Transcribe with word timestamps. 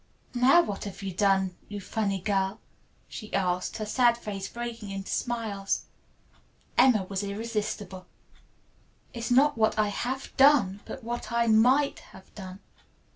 "Now 0.33 0.63
what 0.63 0.85
have 0.85 1.03
you 1.03 1.13
done, 1.13 1.55
you 1.69 1.79
funny 1.79 2.19
girl?" 2.19 2.59
she 3.07 3.31
asked, 3.35 3.77
her 3.77 3.85
sad 3.85 4.17
face 4.17 4.47
breaking 4.49 4.89
into 4.89 5.11
smiles. 5.11 5.85
Emma 6.75 7.03
was 7.03 7.21
irresistible. 7.23 8.07
"It 9.13 9.19
is 9.19 9.29
not 9.29 9.59
what 9.59 9.77
I 9.77 9.89
have 9.89 10.35
done, 10.37 10.81
but 10.85 11.03
what 11.03 11.31
I 11.31 11.45
might 11.45 11.99
have 11.99 12.33
done. 12.33 12.61